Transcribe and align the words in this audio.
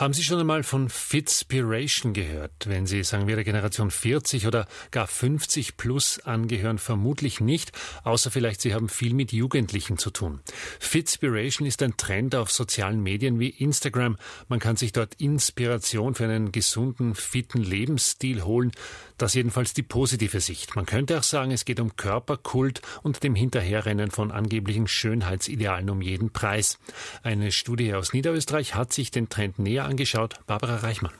Haben 0.00 0.14
Sie 0.14 0.22
schon 0.22 0.40
einmal 0.40 0.62
von 0.62 0.88
Fitspiration 0.88 2.14
gehört? 2.14 2.52
Wenn 2.64 2.86
Sie, 2.86 3.04
sagen 3.04 3.26
wir, 3.26 3.34
der 3.34 3.44
Generation 3.44 3.90
40 3.90 4.46
oder 4.46 4.66
gar 4.92 5.06
50 5.06 5.76
plus 5.76 6.20
angehören, 6.20 6.78
vermutlich 6.78 7.40
nicht, 7.40 7.72
außer 8.02 8.30
vielleicht 8.30 8.62
Sie 8.62 8.72
haben 8.72 8.88
viel 8.88 9.12
mit 9.12 9.30
Jugendlichen 9.30 9.98
zu 9.98 10.08
tun. 10.08 10.40
Fitspiration 10.78 11.68
ist 11.68 11.82
ein 11.82 11.98
Trend 11.98 12.34
auf 12.34 12.50
sozialen 12.50 13.02
Medien 13.02 13.38
wie 13.40 13.50
Instagram. 13.50 14.16
Man 14.48 14.58
kann 14.58 14.76
sich 14.76 14.92
dort 14.92 15.16
Inspiration 15.16 16.14
für 16.14 16.24
einen 16.24 16.50
gesunden, 16.50 17.14
fitten 17.14 17.62
Lebensstil 17.62 18.42
holen. 18.42 18.72
Das 19.18 19.34
jedenfalls 19.34 19.74
die 19.74 19.82
positive 19.82 20.40
Sicht. 20.40 20.76
Man 20.76 20.86
könnte 20.86 21.18
auch 21.18 21.22
sagen, 21.22 21.50
es 21.50 21.66
geht 21.66 21.78
um 21.78 21.94
Körperkult 21.94 22.80
und 23.02 23.22
dem 23.22 23.34
Hinterherrennen 23.34 24.10
von 24.10 24.30
angeblichen 24.30 24.88
Schönheitsidealen 24.88 25.90
um 25.90 26.00
jeden 26.00 26.30
Preis. 26.30 26.78
Eine 27.22 27.52
Studie 27.52 27.92
aus 27.92 28.14
Niederösterreich 28.14 28.74
hat 28.74 28.94
sich 28.94 29.10
den 29.10 29.28
Trend 29.28 29.58
näher 29.58 29.89
angeschaut. 29.90 30.38
Barbara 30.46 30.76
Reichmann. 30.76 31.12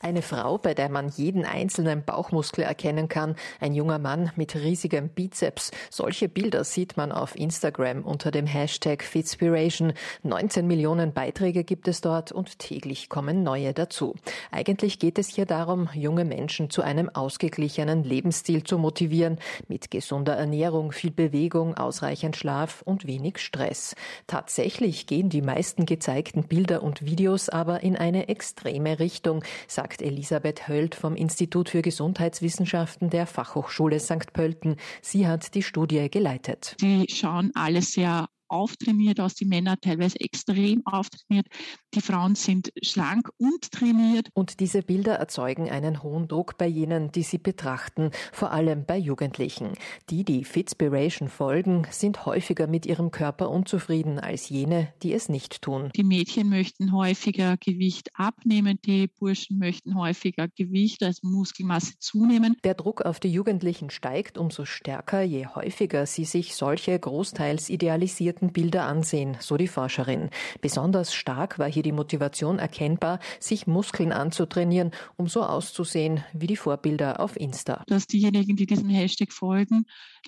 Eine 0.00 0.22
Frau, 0.22 0.58
bei 0.58 0.74
der 0.74 0.88
man 0.90 1.08
jeden 1.08 1.44
einzelnen 1.44 2.04
Bauchmuskel 2.04 2.62
erkennen 2.62 3.08
kann, 3.08 3.34
ein 3.58 3.74
junger 3.74 3.98
Mann 3.98 4.30
mit 4.36 4.54
riesigem 4.54 5.08
Bizeps. 5.08 5.72
Solche 5.90 6.28
Bilder 6.28 6.62
sieht 6.62 6.96
man 6.96 7.10
auf 7.10 7.34
Instagram 7.34 8.04
unter 8.04 8.30
dem 8.30 8.46
Hashtag 8.46 9.02
Fitspiration. 9.02 9.92
19 10.22 10.68
Millionen 10.68 11.12
Beiträge 11.12 11.64
gibt 11.64 11.88
es 11.88 12.00
dort 12.00 12.30
und 12.30 12.60
täglich 12.60 13.08
kommen 13.08 13.42
neue 13.42 13.74
dazu. 13.74 14.14
Eigentlich 14.52 15.00
geht 15.00 15.18
es 15.18 15.30
hier 15.30 15.46
darum, 15.46 15.88
junge 15.92 16.24
Menschen 16.24 16.70
zu 16.70 16.82
einem 16.82 17.08
ausgeglichenen 17.08 18.04
Lebensstil 18.04 18.62
zu 18.62 18.78
motivieren, 18.78 19.38
mit 19.66 19.90
gesunder 19.90 20.36
Ernährung, 20.36 20.92
viel 20.92 21.10
Bewegung, 21.10 21.76
ausreichend 21.76 22.36
Schlaf 22.36 22.82
und 22.82 23.08
wenig 23.08 23.38
Stress. 23.38 23.96
Tatsächlich 24.28 25.08
gehen 25.08 25.28
die 25.28 25.42
meisten 25.42 25.86
gezeigten 25.86 26.44
Bilder 26.44 26.84
und 26.84 27.04
Videos 27.04 27.48
aber 27.48 27.82
in 27.82 27.96
eine 27.96 28.28
extreme 28.28 29.00
Richtung, 29.00 29.42
sagt 29.66 29.87
sagt 29.88 30.02
Elisabeth 30.02 30.68
Höld 30.68 30.94
vom 30.94 31.16
Institut 31.16 31.70
für 31.70 31.80
Gesundheitswissenschaften 31.80 33.08
der 33.08 33.26
Fachhochschule 33.26 34.00
St. 34.00 34.34
Pölten. 34.34 34.76
Sie 35.00 35.26
hat 35.26 35.54
die 35.54 35.62
Studie 35.62 36.10
geleitet. 36.10 36.76
Die 36.82 37.06
schauen 37.08 37.52
alle 37.54 37.80
sehr 37.80 38.28
auftrainiert 38.48 39.20
aus, 39.20 39.34
die 39.34 39.44
Männer 39.44 39.80
teilweise 39.80 40.20
extrem 40.20 40.86
auftrainiert. 40.86 41.46
Die 41.94 42.00
Frauen 42.00 42.34
sind 42.34 42.72
schlank 42.82 43.30
und 43.38 43.72
trainiert. 43.72 44.28
Und 44.34 44.60
diese 44.60 44.82
Bilder 44.82 45.14
erzeugen 45.14 45.70
einen 45.70 46.02
hohen 46.02 46.28
Druck 46.28 46.58
bei 46.58 46.66
jenen, 46.66 47.12
die 47.12 47.22
sie 47.22 47.38
betrachten, 47.38 48.10
vor 48.32 48.52
allem 48.52 48.84
bei 48.84 48.96
Jugendlichen. 48.96 49.72
Die, 50.10 50.24
die 50.24 50.44
Fitspiration 50.44 51.28
folgen, 51.28 51.86
sind 51.90 52.26
häufiger 52.26 52.66
mit 52.66 52.86
ihrem 52.86 53.10
Körper 53.10 53.50
unzufrieden 53.50 54.18
als 54.18 54.48
jene, 54.48 54.92
die 55.02 55.12
es 55.12 55.28
nicht 55.28 55.62
tun. 55.62 55.90
Die 55.96 56.04
Mädchen 56.04 56.48
möchten 56.48 56.92
häufiger 56.92 57.56
Gewicht 57.56 58.10
abnehmen, 58.14 58.78
die 58.84 59.08
Burschen 59.08 59.58
möchten 59.58 59.96
häufiger 59.96 60.48
Gewicht, 60.48 61.02
also 61.02 61.26
Muskelmasse 61.26 61.94
zunehmen. 61.98 62.56
Der 62.64 62.74
Druck 62.74 63.02
auf 63.02 63.20
die 63.20 63.32
Jugendlichen 63.32 63.90
steigt 63.90 64.38
umso 64.38 64.64
stärker, 64.64 65.22
je 65.22 65.46
häufiger 65.46 66.06
sie 66.06 66.24
sich 66.24 66.54
solche 66.54 66.98
großteils 66.98 67.70
idealisierten 67.70 68.37
illustrierten 68.38 68.52
Bilder 68.52 68.86
ansehen, 68.86 69.36
so 69.40 69.56
die 69.56 69.68
Forscherin. 69.68 70.30
Besonders 70.60 71.14
stark 71.14 71.58
war 71.58 71.68
hier 71.68 71.82
die 71.82 71.92
Motivation 71.92 72.58
erkennbar, 72.58 73.18
sich 73.40 73.66
Muskeln 73.66 74.12
anzutrainieren, 74.12 74.92
um 75.16 75.28
so 75.28 75.42
auszusehen 75.42 76.24
wie 76.32 76.46
die 76.46 76.56
Vorbilder 76.56 77.20
auf 77.20 77.36
Insta. 77.36 77.82
Dass 77.86 78.06
diejenigen, 78.06 78.56
die 78.56 78.66
diesem 78.66 78.88
Hashtag 78.88 79.32
folgen, 79.32 79.86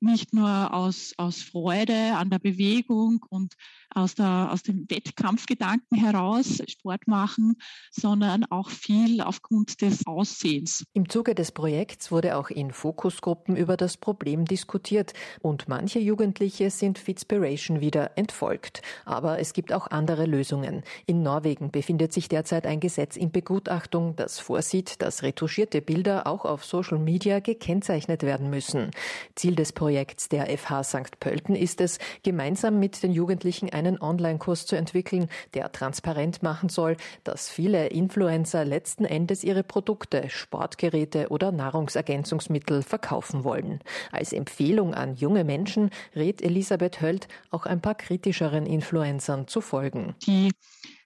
nicht 0.00 0.32
nur 0.32 0.74
aus, 0.74 1.14
aus 1.16 1.42
Freude 1.42 2.14
an 2.16 2.30
der 2.30 2.38
Bewegung 2.38 3.24
und 3.28 3.54
aus, 3.94 4.14
der, 4.14 4.50
aus 4.50 4.62
dem 4.62 4.86
Wettkampfgedanken 4.88 5.98
heraus 5.98 6.62
Sport 6.66 7.06
machen, 7.06 7.56
sondern 7.90 8.44
auch 8.44 8.70
viel 8.70 9.20
aufgrund 9.20 9.82
des 9.82 10.06
Aussehens. 10.06 10.84
Im 10.92 11.08
Zuge 11.08 11.34
des 11.34 11.52
Projekts 11.52 12.10
wurde 12.10 12.36
auch 12.36 12.50
in 12.50 12.72
Fokusgruppen 12.72 13.56
über 13.56 13.76
das 13.76 13.96
Problem 13.96 14.44
diskutiert 14.44 15.12
und 15.40 15.68
manche 15.68 15.98
Jugendliche 15.98 16.70
sind 16.70 16.98
Fitspiration 16.98 17.80
wieder 17.92 18.12
entfolgt. 18.16 18.80
Aber 19.04 19.38
es 19.38 19.52
gibt 19.52 19.72
auch 19.72 19.86
andere 19.90 20.24
Lösungen. 20.24 20.82
In 21.04 21.22
Norwegen 21.22 21.70
befindet 21.70 22.12
sich 22.12 22.28
derzeit 22.28 22.66
ein 22.66 22.80
Gesetz 22.80 23.16
in 23.16 23.30
Begutachtung, 23.30 24.16
das 24.16 24.38
vorsieht, 24.38 25.02
dass 25.02 25.22
retuschierte 25.22 25.82
Bilder 25.82 26.26
auch 26.26 26.46
auf 26.46 26.64
Social 26.64 26.98
Media 26.98 27.40
gekennzeichnet 27.40 28.22
werden 28.22 28.48
müssen. 28.48 28.90
Ziel 29.34 29.54
des 29.56 29.72
Projekts 29.72 30.30
der 30.30 30.46
FH 30.56 30.84
St. 30.84 31.20
Pölten 31.20 31.54
ist 31.54 31.82
es, 31.82 31.98
gemeinsam 32.22 32.78
mit 32.78 33.02
den 33.02 33.12
Jugendlichen 33.12 33.70
einen 33.70 34.00
Online-Kurs 34.00 34.64
zu 34.64 34.76
entwickeln, 34.76 35.28
der 35.52 35.70
transparent 35.70 36.42
machen 36.42 36.70
soll, 36.70 36.96
dass 37.24 37.50
viele 37.50 37.88
Influencer 37.88 38.64
letzten 38.64 39.04
Endes 39.04 39.44
ihre 39.44 39.62
Produkte, 39.62 40.30
Sportgeräte 40.30 41.28
oder 41.28 41.52
Nahrungsergänzungsmittel 41.52 42.82
verkaufen 42.82 43.44
wollen. 43.44 43.80
Als 44.10 44.32
Empfehlung 44.32 44.94
an 44.94 45.14
junge 45.14 45.44
Menschen 45.44 45.90
rät 46.16 46.40
Elisabeth 46.40 47.02
Höld, 47.02 47.28
auch 47.50 47.66
ein 47.66 47.81
paar 47.82 47.94
kritischeren 47.94 48.66
Influencern 48.66 49.46
zu 49.46 49.60
folgen. 49.60 50.14
Die 50.26 50.50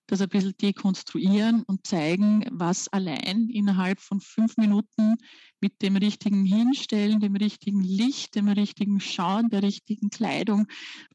das 0.07 0.21
ein 0.21 0.29
bisschen 0.29 0.57
dekonstruieren 0.57 1.63
und 1.67 1.87
zeigen, 1.87 2.45
was 2.53 2.89
allein 2.89 3.49
innerhalb 3.53 4.01
von 4.01 4.21
fünf 4.21 4.57
Minuten 4.57 5.17
mit 5.61 5.83
dem 5.83 5.97
richtigen 5.97 6.45
Hinstellen, 6.45 7.19
dem 7.19 7.35
richtigen 7.35 7.81
Licht, 7.81 8.35
dem 8.37 8.49
richtigen 8.49 9.01
Schauen, 9.01 9.49
der 9.49 9.63
richtigen 9.63 10.11
Kleidung 10.11 10.69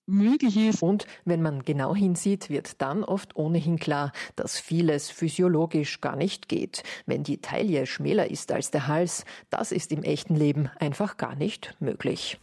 möglich 0.05 0.57
ist. 0.57 0.83
Und 0.83 1.05
wenn 1.23 1.41
man 1.41 1.63
genau 1.63 1.95
hinsieht, 1.95 2.49
wird 2.49 2.81
dann 2.81 3.03
oft 3.03 3.35
ohnehin 3.35 3.79
klar, 3.79 4.11
dass 4.35 4.59
vieles 4.59 5.09
physiologisch 5.09 6.01
gar 6.01 6.17
nicht 6.17 6.49
geht. 6.49 6.83
Wenn 7.05 7.23
die 7.23 7.39
Taille 7.39 7.85
schmäler 7.85 8.29
ist 8.29 8.51
als 8.51 8.71
der 8.71 8.87
Hals, 8.87 9.23
das 9.49 9.71
ist 9.71 9.91
im 9.91 10.03
echten 10.03 10.35
Leben 10.35 10.69
einfach 10.79 11.15
gar 11.15 11.35
nicht 11.35 11.75
möglich. 11.79 12.41